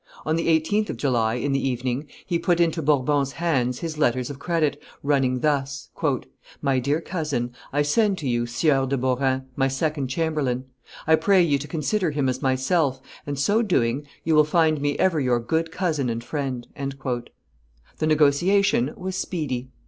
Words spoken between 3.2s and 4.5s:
hands his letters of